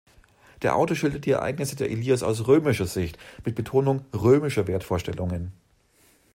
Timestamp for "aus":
2.23-2.47